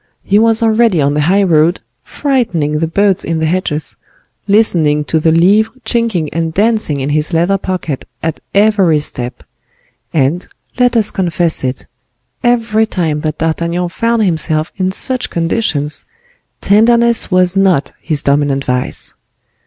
He 0.23 0.39
was 0.39 0.63
already 0.63 0.99
on 0.99 1.13
the 1.13 1.21
high 1.21 1.43
road, 1.43 1.79
frightening 2.03 2.79
the 2.79 2.87
birds 2.87 3.23
in 3.23 3.37
the 3.37 3.45
hedges, 3.45 3.97
listening 4.47 5.03
to 5.03 5.19
the 5.19 5.31
livres 5.31 5.69
chinking 5.85 6.27
and 6.33 6.51
dancing 6.55 6.99
in 7.01 7.11
his 7.11 7.33
leather 7.33 7.59
pocket, 7.59 8.07
at 8.23 8.39
every 8.55 8.97
step; 8.99 9.43
and, 10.11 10.47
let 10.79 10.97
us 10.97 11.11
confess 11.11 11.63
it, 11.63 11.85
every 12.43 12.87
time 12.87 13.21
that 13.21 13.37
D'Artagnan 13.37 13.89
found 13.89 14.23
himself 14.23 14.71
in 14.75 14.91
such 14.91 15.29
conditions, 15.29 16.05
tenderness 16.61 17.29
was 17.29 17.55
not 17.55 17.93
his 18.01 18.23
dominant 18.23 18.65
vice. 18.65 19.13